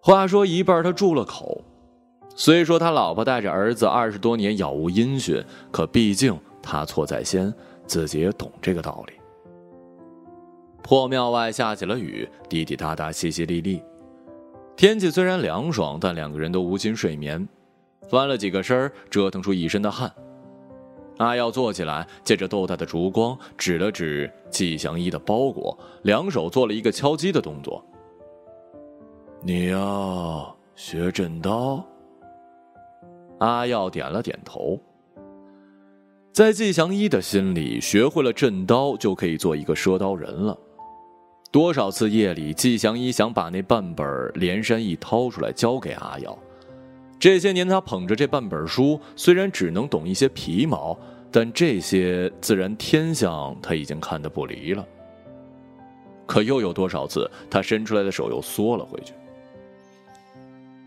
[0.00, 1.60] 话说一半，他住了口。
[2.36, 7.52] 虽说他老婆带着儿子二十多年杳无音讯，可毕竟他错在先，
[7.84, 9.14] 自己也懂这个道理。
[10.82, 13.82] 破庙外下起了雨，滴滴答答，淅淅沥沥。
[14.76, 17.46] 天气虽然凉爽，但两个人都无心睡眠，
[18.08, 20.10] 翻了几个身折腾出一身的汗。
[21.18, 27.84] 阿耀坐起来，借着豆大的烛光，指了指季祥一的包裹，两手做了一个敲击的动作。
[29.42, 31.84] 你要学震刀？
[33.40, 34.80] 阿耀点了点头。
[36.32, 40.58] 在季祥一的心里，学会了震刀就可以做一个赊刀人了。
[41.52, 46.38] 多少次夜里，季祥一想把那半本《连山义》掏出来交给阿耀。
[47.18, 50.96] 这些年，他捧着这半本书，虽然只能懂一些皮毛，
[51.30, 54.86] 但这些自然天象他已经看得不离了。
[56.24, 59.12] 可又有多少次，他伸出来的手又缩了回去？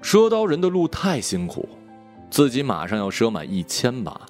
[0.01, 1.67] 赊刀人的路太辛苦，
[2.29, 4.21] 自己马上要赊满一千把，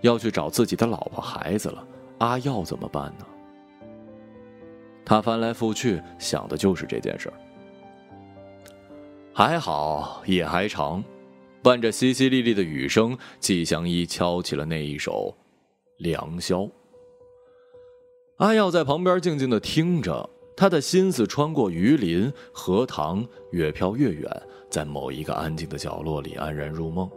[0.00, 1.86] 要去找自己的老婆孩子了，
[2.18, 3.26] 阿耀怎么办呢？
[5.06, 7.34] 他翻来覆去想的就是这件事儿。
[9.32, 11.02] 还好夜还长。
[11.62, 15.34] 伴着淅淅沥沥的雨声，季祥一敲起了那一首
[15.96, 16.60] 《良宵》。
[18.36, 24.30] 阿耀在旁边静静的听着，他的心思穿过鱼鳞、荷塘，越飘越远，
[24.70, 27.10] 在某一个安静的角落里安然入梦。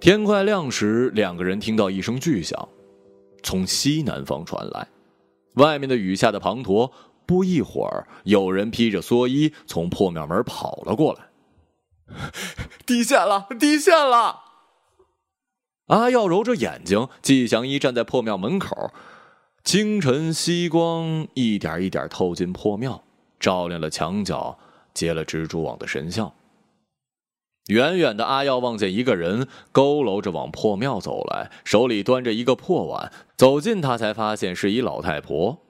[0.00, 2.66] 天快亮时，两个人听到一声巨响，
[3.42, 4.88] 从西南方传来，
[5.54, 6.90] 外面的雨下的滂沱。
[7.26, 11.30] 不一会儿，有人披着蓑衣从破庙门跑了过来。
[12.84, 13.46] 地陷了！
[13.58, 14.42] 地陷了！
[15.86, 18.92] 阿耀揉着眼睛，季祥一站在破庙门口，
[19.64, 23.02] 清晨曦光一点一点透进破庙，
[23.40, 24.58] 照亮了墙角
[24.92, 26.30] 结了蜘蛛网的神像。
[27.68, 33.10] 远远的，阿耀望见一个人佝偻着往破庙走来，手里端着一个破碗。
[33.36, 35.60] 走近，他才发现是一老太婆。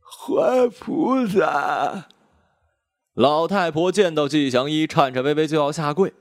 [0.00, 2.06] 坏菩萨。
[3.14, 6.14] 老太婆见到季祥一，颤颤巍巍就要下跪。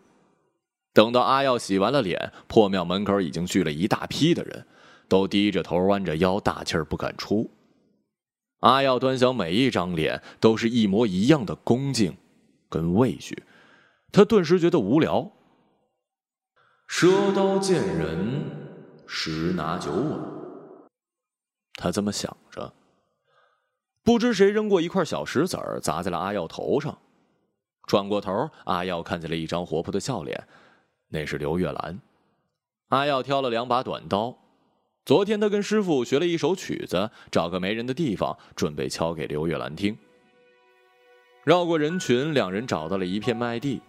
[0.93, 4.65] 等到阿耀洗完了脸，破庙门口已经聚了一大批的人，
[5.07, 7.49] 都低着头、弯着腰，大气儿不敢出。
[8.59, 12.17] 阿耀端详每一张脸，都是一模一样的恭敬
[12.67, 13.41] 跟畏惧，
[14.11, 15.31] 他顿时觉得无聊。
[16.89, 18.43] 赊刀见人，
[19.07, 20.19] 十拿九稳。
[21.75, 22.73] 他这么想着。
[24.03, 26.97] 不知谁扔过一块小石子儿，砸在了阿耀头上。
[27.87, 30.47] 转过头，阿耀看见了一张活泼的笑脸，
[31.07, 32.01] 那是刘月兰。
[32.89, 34.37] 阿耀挑了两把短刀，
[35.05, 39.97] 昨天他跟师傅学了一首曲子，找个没人的地方，准备敲给刘月兰听。
[41.43, 43.81] 绕过人群，两人找到了一片麦地。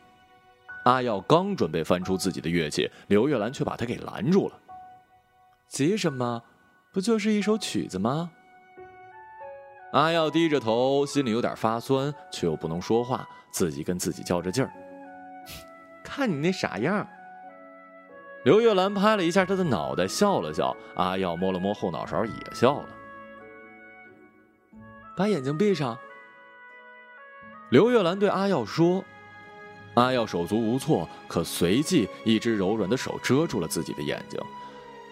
[0.85, 4.59] 阿耀刚准备翻出自己的乐器，刘月兰却把他给拦住了。
[5.69, 6.43] 急什么？
[6.93, 8.31] 不就是一首曲子吗？
[9.93, 14.71] 阿耀低着头，心里有点发酸，却又不能说话，自己跟自己较着劲儿。
[16.05, 17.07] 看你那傻样！
[18.45, 20.77] 刘月兰拍了一下他的脑袋，笑了笑。
[20.97, 22.89] 阿耀摸了摸后脑勺，也笑了。
[25.17, 25.97] 把眼睛闭上。
[27.71, 29.05] 刘月兰对阿耀说
[29.95, 34.41] ：“阿耀手足无措，可随即一只柔软的手遮住了自己的眼睛。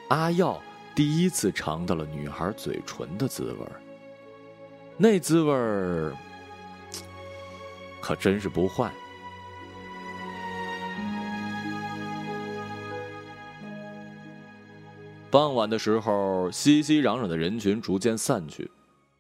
[0.09, 0.61] 阿耀
[0.95, 3.67] 第一次尝到了女孩嘴唇的滋味
[4.97, 5.53] 那滋味
[8.01, 8.91] 可真是不坏。”
[15.31, 18.69] 傍晚的时候，熙熙攘攘的人群逐渐散去，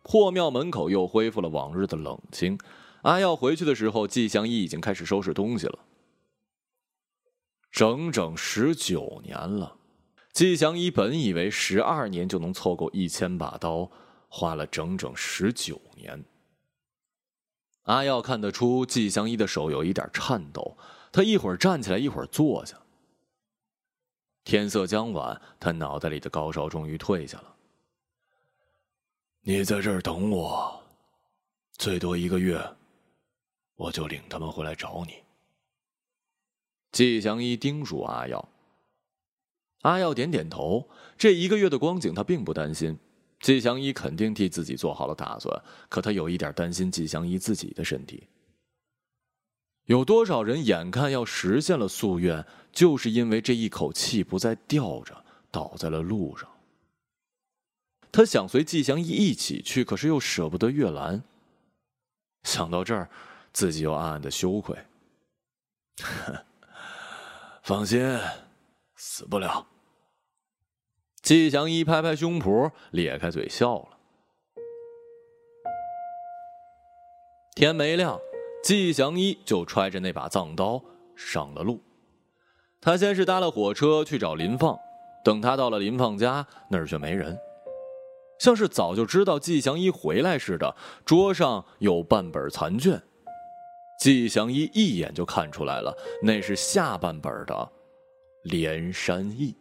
[0.02, 2.58] 破庙门口又恢复了往日的冷清。
[3.02, 5.78] 阿耀回去的时候，季祥一已经开始收拾东西了。
[7.70, 9.76] 整整十九年了，
[10.32, 13.90] 季祥一本以为十二年就能凑够一千把刀，
[14.28, 16.24] 花了整整十九年。
[17.84, 20.76] 阿耀看得出季祥一的手有一点颤抖，
[21.10, 22.76] 他一会儿站起来，一会儿坐下。
[24.44, 27.54] 天色将晚，他脑袋里的高烧终于退下了。
[29.42, 30.82] 你在这儿等我，
[31.78, 32.60] 最多一个月。
[33.80, 35.14] 我就领他们回来找你。
[36.92, 38.46] 季祥一叮嘱阿耀。
[39.82, 40.86] 阿耀点点头。
[41.16, 42.98] 这一个月的光景，他并不担心。
[43.40, 48.24] 季祥一肯定替自己做好了打算，可他有一点担心季祥一自己的身体。
[49.86, 56.46] 有多少人眼看要实现了夙愿，就是因为这一口气不再吊着，倒在了路上。
[58.12, 61.22] 他想随季祥一一起去，可是又舍不得月兰。
[62.42, 63.08] 想到这儿。
[63.52, 64.76] 自己又暗暗的羞愧。
[67.62, 68.18] 放心，
[68.96, 69.66] 死不了。
[71.22, 73.88] 季祥一拍拍胸脯，咧开嘴笑了。
[77.54, 78.18] 天没亮，
[78.64, 80.82] 季祥一就揣着那把藏刀
[81.14, 81.80] 上了路。
[82.80, 84.78] 他先是搭了火车去找林放，
[85.22, 87.38] 等他到了林放家，那儿却没人，
[88.38, 90.74] 像是早就知道季祥一回来似的。
[91.04, 93.02] 桌上有半本残卷。
[94.00, 97.54] 季祥一一眼就看出来了，那是下半本的
[98.44, 99.52] 《连山易》。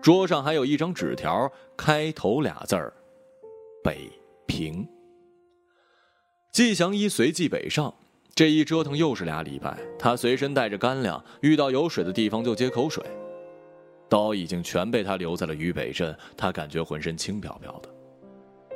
[0.00, 2.90] 桌上还有一张纸条，开头俩字儿
[3.84, 4.10] “北
[4.46, 4.88] 平”。
[6.50, 7.94] 季祥一随即北上，
[8.34, 9.78] 这一折腾又是俩礼拜。
[9.98, 13.04] 他随身带着干粮，遇到有水的地方就接口水。
[14.08, 17.90] 刀已经全被他留在了渝北镇，他感觉浑身轻飘飘的。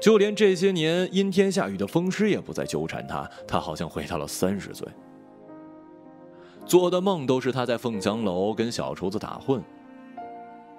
[0.00, 4.88] 就连这些年阴天下雨的风湿也不再纠缠他，他好像回到了三十岁。
[6.64, 9.62] 做的梦都是他在凤翔楼跟小厨子打混。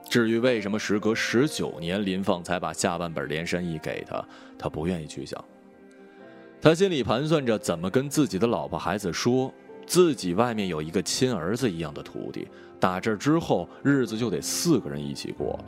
[0.09, 4.25] 至于为什么时隔十九年林放才把下半本《连山易》给他，
[4.57, 5.43] 他不愿意去想。
[6.59, 9.53] 他心里盘算着怎么跟自己的老婆孩子说，
[9.85, 12.47] 自己外面有一个亲儿子一样的徒弟，
[12.79, 15.59] 打这之后日子就得四个人一起过。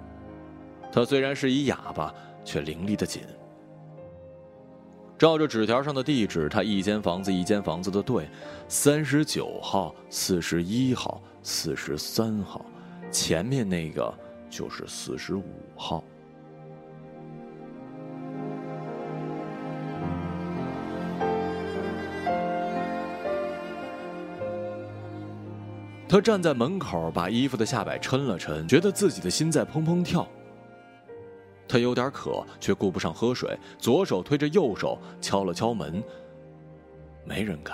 [0.91, 2.13] 他虽然是一哑巴，
[2.43, 3.21] 却伶俐的紧。
[5.23, 8.27] 照着纸条上的地址，他一间房子一间房子的对，
[8.67, 12.65] 三十九号、四十一号、四十三号，
[13.09, 14.13] 前面那个
[14.49, 15.45] 就是四十五
[15.77, 16.03] 号。
[26.09, 30.27] 他站在门口，把衣服的下摆抻了抻，觉得自己的心在砰砰跳。
[31.73, 36.03] 他有点渴，却顾不上喝水，左手推着右手敲了敲门，
[37.25, 37.73] 没人开。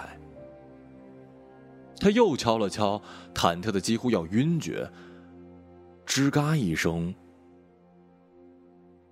[1.99, 3.01] 他又敲了敲，
[3.35, 4.89] 忐忑的几乎要晕厥。
[6.05, 7.13] 吱嘎一声，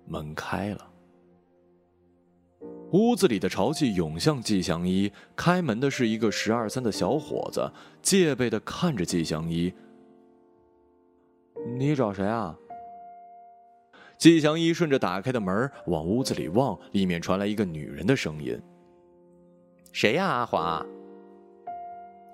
[0.06, 0.90] 门开了。
[2.92, 7.70] 屋子里的潮气涌向季祥一，开门的是一个十二三的小伙子，
[8.00, 9.70] 戒备的看着季祥一
[11.76, 12.58] ：“你找谁啊？”
[14.18, 18.60] 季祥一顺着打开的门往屋子里望，里面传来一个女人的声音
[19.92, 20.84] ：“谁呀，阿华？”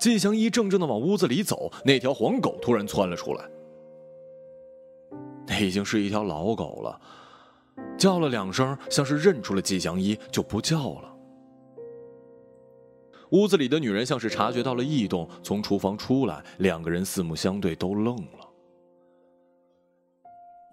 [0.01, 3.45] 季祥一怔怔的往屋子里走，那条黄狗突然窜了出来。
[5.47, 6.99] 那已经是一条老狗了，
[7.99, 11.15] 叫了两声，像是认出了季祥一，就不叫了。
[13.33, 18.44] 屋子里的女人像是察觉到了异动，从厨房出来，两个人四目相对，都愣了。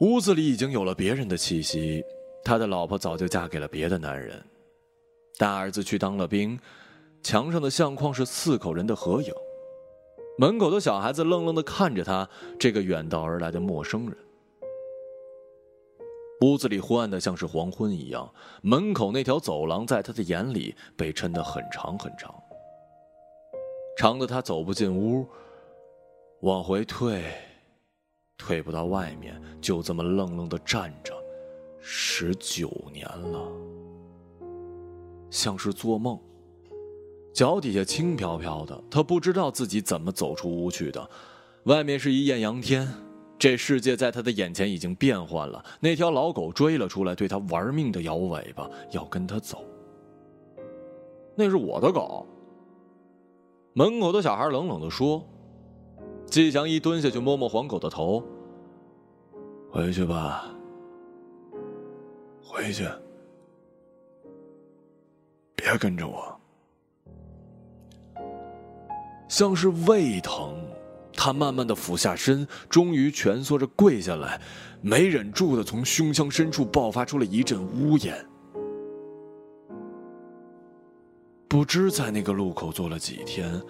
[0.01, 2.03] 屋子里已经有了别人的气息，
[2.43, 4.43] 他的老婆早就嫁给了别的男人，
[5.37, 6.59] 大儿子去当了兵，
[7.21, 9.31] 墙上的相框是四口人的合影，
[10.39, 12.27] 门口的小孩子愣愣的看着他
[12.59, 14.17] 这个远道而来的陌生人。
[16.41, 18.27] 屋子里昏暗的像是黄昏一样，
[18.63, 22.33] 门口那条走廊在他的眼里被抻得很长很长，
[23.99, 25.27] 长的他走不进屋，
[26.39, 27.23] 往回退，
[28.41, 31.13] 退不到外面，就这么愣愣的站着，
[31.79, 33.51] 十九年了，
[35.29, 36.19] 像是做梦。
[37.31, 41.07] 脚底下轻飘飘的，他不知道自己怎么走出屋去的。
[41.65, 42.91] 外面是一艳阳天，
[43.37, 45.63] 这世界在他的眼前已经变换了。
[45.79, 49.63] 那条老狗追了出来，对他玩命的摇尾巴，要跟他走。
[51.35, 52.25] 那是我的狗。
[53.73, 55.23] 门口的小孩冷冷的说
[56.31, 58.23] ：“季祥一蹲下去摸摸黄狗的头，
[59.69, 60.45] 回去吧，
[62.41, 62.87] 回去，
[65.57, 66.33] 别跟着我。”
[69.27, 70.55] 像是胃疼，
[71.13, 74.39] 他慢慢的俯下身，终于蜷缩着跪下来，
[74.81, 78.25] 没忍住的从胸腔深处爆发出了一阵呜咽。
[81.49, 83.61] 不知在那个路口坐了几天，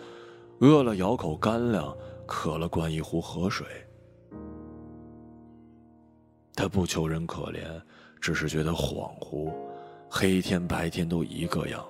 [0.60, 1.96] 饿了咬口干粮，
[2.32, 3.68] 渴了灌一壶河水。
[6.56, 7.60] 他不求人可怜，
[8.22, 9.52] 只是觉得恍惚，
[10.10, 11.86] 黑天白天都一个样。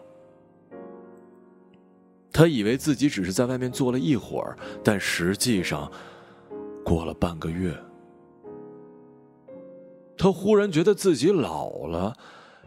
[2.34, 5.92] 他以为自己只是在外面坐了一会儿，但实际上，
[6.84, 7.78] 过了半个月，
[10.18, 12.18] 他忽然觉得自己老了，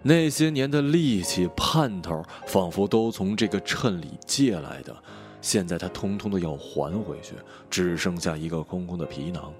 [0.00, 4.96] 那些年的力气、盼头，仿佛都从这个秤里借来的，
[5.44, 7.34] 现在他通通的要还回去，
[7.68, 9.52] 只剩下一个空空的皮囊。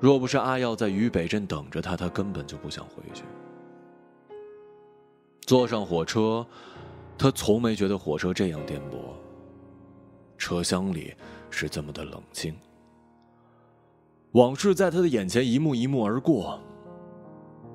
[0.00, 3.22] 若不是阿耀在渝北镇等着他，他根本就不想回去。
[5.42, 6.44] 坐上火车。
[7.16, 8.96] 他从没觉得火车这样颠簸。
[10.36, 11.14] 车厢里
[11.48, 12.54] 是这么的冷清。
[14.32, 16.60] 往事在他的眼前一幕一幕而过。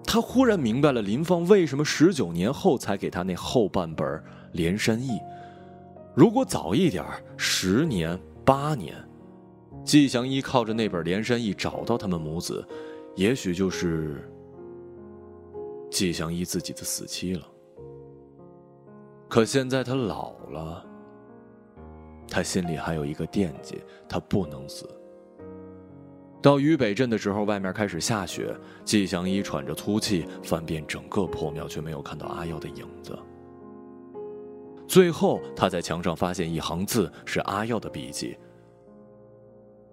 [0.03, 4.05] 他忽然明白了林放为什么十九年后才给他那后半本
[4.51, 5.11] 《连山易》。
[6.13, 7.05] 如果早一点
[7.37, 8.95] 十年、八年，
[9.85, 12.65] 季祥一靠着那本《连山易》找到他们母子，
[13.15, 14.29] 也许就是
[15.89, 17.47] 季祥一自己的死期了。
[19.29, 20.85] 可现在他老了，
[22.27, 24.89] 他心里还有一个惦记，他不能死。
[26.41, 28.53] 到渝北镇的时候，外面开始下雪，
[28.83, 33.17] 季祥一喘着粗气，翻遍整个破庙，却没有看到阿耀的影子。
[34.91, 38.37] 最后，他在墙上发现一行字，是阿耀的笔记：“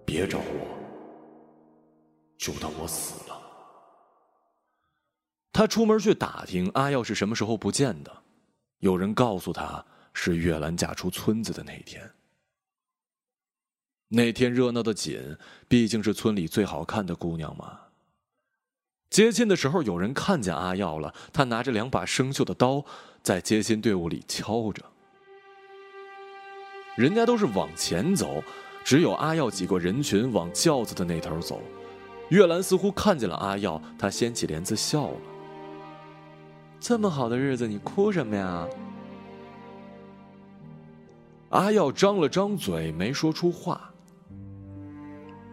[0.05, 0.67] 别找我，
[2.37, 3.41] 就当我死了。”
[5.53, 8.11] 他出门去打听阿耀是什么时候不见的。
[8.79, 12.11] 有人告诉他，是月兰嫁出村子的那天。
[14.09, 15.17] 那天热闹的紧，
[15.69, 17.79] 毕竟是村里最好看的姑娘嘛。
[19.09, 22.85] 接亲的时候，有人看见阿耀了，他拿着两把生锈的刀，
[23.23, 24.83] 在接亲队伍里敲着。
[26.95, 28.43] 人家都是往前走，
[28.83, 31.59] 只有阿耀挤过人群往轿子的那头走。
[32.29, 35.17] 月兰似乎看见了阿耀，她掀起帘子笑了。
[36.79, 38.67] 这么好的日子，你哭什么呀？
[41.49, 43.89] 阿耀张了张嘴，没说出话。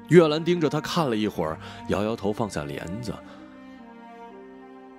[0.08, 3.14] 月兰盯着他看了一会儿，摇摇头，放下帘子。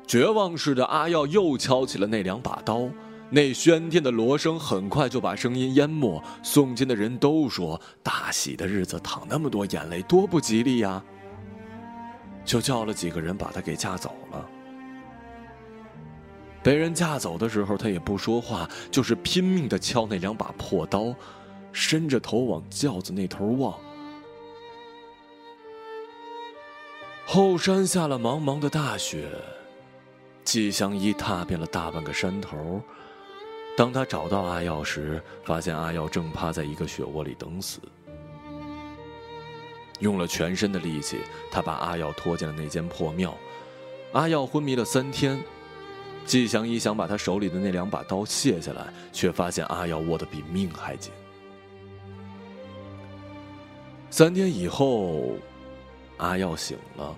[0.07, 2.89] 绝望似的，阿耀又敲起了那两把刀，
[3.29, 6.23] 那喧天的锣声很快就把声音淹没。
[6.41, 11.03] 送亲的人都说：“大喜的日子，淌那么多眼泪，多不吉利呀！”
[12.45, 14.49] 就叫了几个人把他给架走了。
[16.63, 21.13] 被人架走的时候，他也不说话，就是拼命的敲那两把破刀，
[21.73, 23.77] 伸着头往轿子那头望。
[27.25, 29.29] 后山下了茫茫的大雪，
[30.47, 32.81] 季祥一踏遍了大半个山头。
[33.75, 37.81] 当他找到阿耀时，发现阿耀正趴在一个雪窝里等死。
[39.99, 41.17] 用了全身的力气，
[41.51, 43.37] 他把阿耀拖进了那间破庙。
[44.13, 45.37] 阿耀昏迷了三天。
[46.25, 51.11] 季祥一想把他手里的那两把刀卸下来，却发现阿耀握得比命还紧。
[54.09, 55.35] 三天以后，
[56.15, 57.13] 阿耀醒了。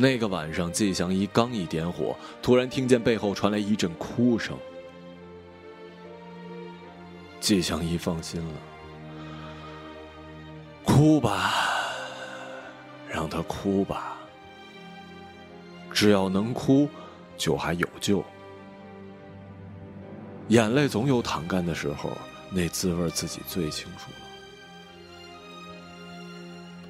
[0.00, 4.56] 那个晚上，季祥一刚一点火，突然听见背后传来一阵哭声。
[7.40, 8.54] 季祥一放心了，
[10.84, 11.52] 哭吧，
[13.08, 14.16] 让他哭吧，
[15.92, 16.88] 只要能哭。
[17.36, 18.24] 就还有救，
[20.48, 22.10] 眼泪总有淌干的时候，
[22.50, 24.10] 那滋味自己最清楚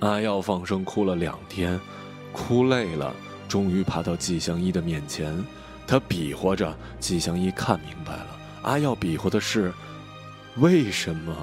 [0.00, 0.08] 了。
[0.08, 1.78] 阿耀放声哭了两天，
[2.32, 3.14] 哭累了，
[3.48, 5.36] 终于爬到季祥一的面前，
[5.86, 6.76] 他比划着。
[7.00, 9.72] 季祥一看明白了，阿耀比划的是
[10.56, 11.34] 为什么？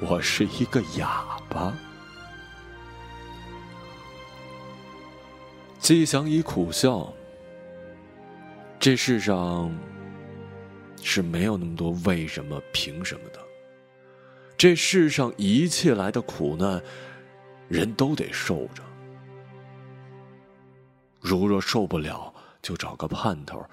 [0.00, 1.72] 我是一个哑巴。
[5.78, 7.12] 季祥一苦笑。
[8.80, 9.74] 这世上
[11.02, 13.40] 是没有那么多为什么、凭什么的。
[14.58, 16.82] 这世上一切来的苦难，
[17.68, 18.82] 人都得受着。
[21.20, 23.64] 如若受不了，就找个盼头，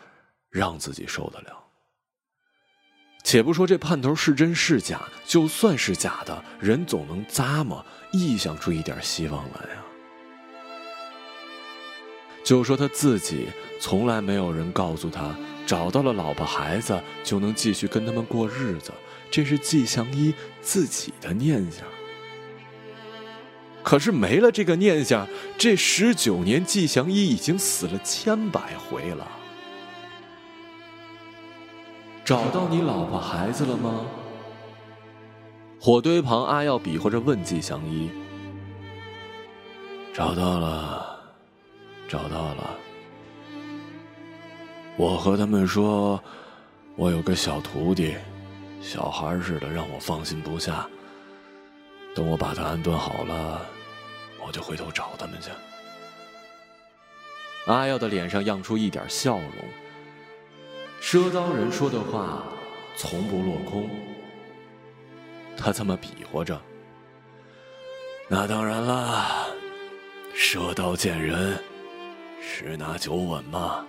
[0.49, 1.57] 让自己受得了。
[3.23, 9.85] 且不说这盼头是真是假，就算是假的，人总能咂摸、臆想出一点希望来啊。
[12.43, 13.47] 就说他自己，
[13.79, 15.35] 从来没有人告诉他，
[15.67, 18.91] 找到了老婆孩子就能继续跟他们过日子，
[19.29, 21.85] 这是季祥一自己的念想。
[23.83, 25.27] 可是没了这个念想，
[25.57, 29.27] 这十九年季祥一已经死了千百回了。
[32.23, 34.05] 找到你老婆孩子了吗？
[35.79, 38.09] 火堆旁，阿耀比划着问季祥一。
[40.13, 41.09] 找到了。
[42.07, 42.75] 找到了，
[44.97, 46.21] 我和他们说，
[46.97, 48.15] 我有个小徒弟，
[48.81, 50.85] 小孩似的，让我放心不下。
[52.13, 53.61] 等我把他安顿好了，
[54.45, 55.49] 我就回头找他们去。
[57.67, 59.51] 阿耀的脸上漾出一点笑容。
[61.01, 62.43] 赊刀人说的话
[62.95, 63.89] 从不落空。
[65.57, 66.59] 他这么比划着。
[68.27, 69.47] 那当然了，
[70.35, 71.57] 赊刀见人。
[72.41, 73.85] 十拿九稳嘛？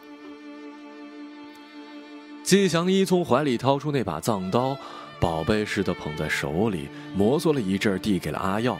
[2.42, 4.76] 季祥一从怀里掏出那把藏刀，
[5.20, 8.78] 宝贝似的捧在手里，摩挲了一阵，递给了阿耀。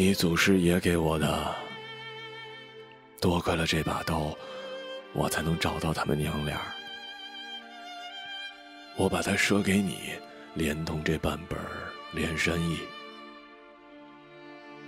[0.00, 1.54] 你祖师爷给我的，
[3.20, 4.34] 多亏了这把刀，
[5.12, 6.58] 我才能找到他们娘俩。
[8.96, 10.14] 我把它赊给你，
[10.54, 11.58] 连同这半本
[12.14, 12.78] 连山易。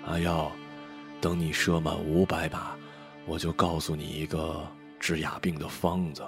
[0.07, 0.51] 阿耀。
[1.21, 2.75] 等你射满五百把，
[3.27, 4.67] 我就告诉你一个
[4.99, 6.27] 治哑病的方子。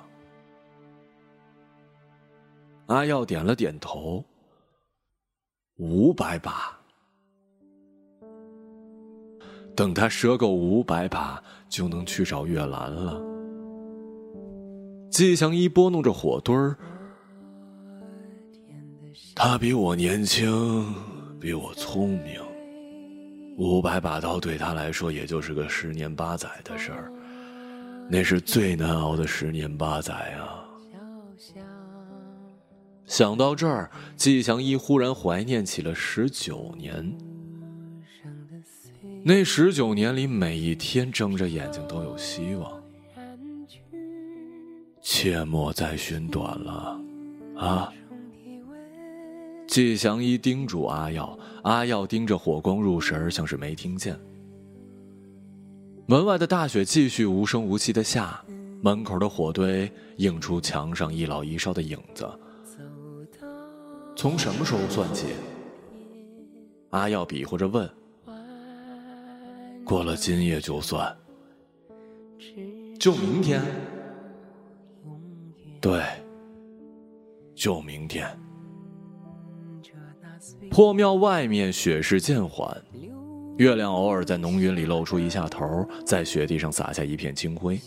[2.89, 4.23] 阿耀点了点头。
[5.77, 6.79] 五百把，
[9.77, 13.21] 等他赊够五百把，就能去找月兰了。
[15.11, 16.77] 季祥一拨弄着火堆儿，
[19.35, 20.93] 他比我年轻，
[21.41, 22.41] 比我聪明。
[23.57, 27.13] 五百把刀对他来说也就是个十年八载的事儿，
[28.11, 30.65] 那是最难熬的十年八载啊！
[33.07, 37.17] 想到这儿，季祥一忽然怀念起了十九年。
[39.27, 42.71] 那十九年里，每一天睁着眼睛都有希望。
[45.01, 47.01] 切莫再寻短了，
[47.57, 47.91] 啊！
[49.67, 54.15] 季祥一叮嘱阿耀，阿耀盯着火光入神，像是没听见。
[56.05, 58.45] 门外的大雪继续无声无息的下，
[58.83, 62.29] 门口的火堆映出墙上一老一少的影子。
[64.15, 65.29] 从什么时候算起？
[66.91, 67.91] 阿耀比划着问。
[69.85, 71.15] 过了今夜就算。
[72.99, 73.61] 就明天？
[75.81, 76.03] 对，
[77.55, 78.27] 就明天。
[80.71, 82.83] 破庙外面雪势渐缓，
[83.59, 87.79] 月亮偶尔在浓云里露出一下头，在雪地上洒下一片清辉。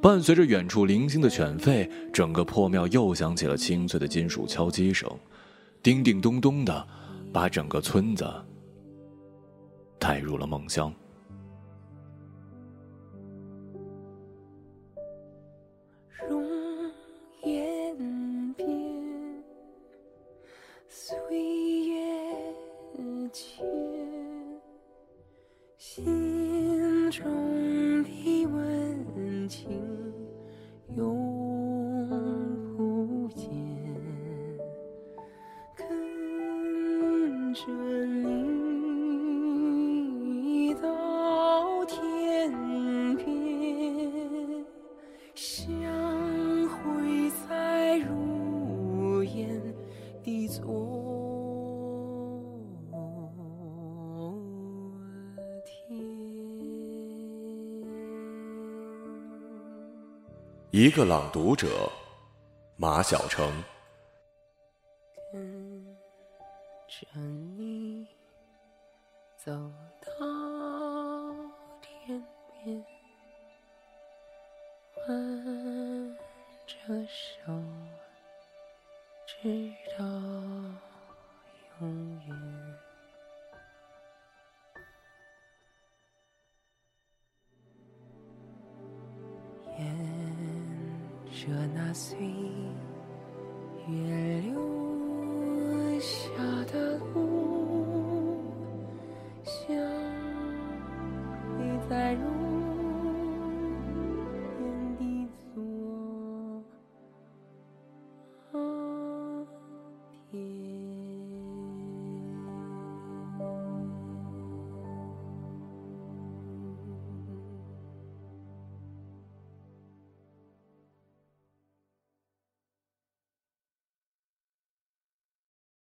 [0.00, 5.10] 伴随着远处零星的犬吠，整个破庙又响起了清脆的金属敲击声，
[5.82, 6.86] 叮叮咚咚的，
[7.32, 8.24] 把整个村子
[9.98, 10.92] 带入了梦乡。
[16.28, 16.42] 容
[17.44, 18.66] 颜变
[20.88, 21.16] 岁
[21.86, 21.94] 月
[23.32, 23.66] 清
[25.76, 29.70] 心中的温情
[30.96, 31.27] 有
[60.80, 61.90] 一个朗读者，
[62.76, 63.50] 马晓成。